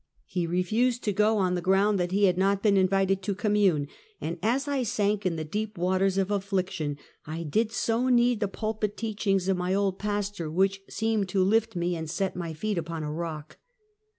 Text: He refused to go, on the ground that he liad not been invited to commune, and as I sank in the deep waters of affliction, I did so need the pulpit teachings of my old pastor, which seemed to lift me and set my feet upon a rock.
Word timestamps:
He 0.25 0.47
refused 0.47 1.03
to 1.03 1.13
go, 1.13 1.37
on 1.37 1.53
the 1.53 1.61
ground 1.61 1.99
that 1.99 2.11
he 2.11 2.21
liad 2.23 2.35
not 2.35 2.63
been 2.63 2.75
invited 2.75 3.21
to 3.21 3.35
commune, 3.35 3.87
and 4.19 4.39
as 4.41 4.67
I 4.67 4.81
sank 4.81 5.27
in 5.27 5.35
the 5.35 5.43
deep 5.43 5.77
waters 5.77 6.17
of 6.17 6.31
affliction, 6.31 6.97
I 7.27 7.43
did 7.43 7.71
so 7.71 8.09
need 8.09 8.39
the 8.39 8.47
pulpit 8.47 8.97
teachings 8.97 9.47
of 9.47 9.57
my 9.57 9.75
old 9.75 9.99
pastor, 9.99 10.49
which 10.49 10.81
seemed 10.89 11.29
to 11.29 11.43
lift 11.43 11.75
me 11.75 11.95
and 11.95 12.09
set 12.09 12.35
my 12.35 12.51
feet 12.51 12.79
upon 12.79 13.03
a 13.03 13.11
rock. 13.13 13.59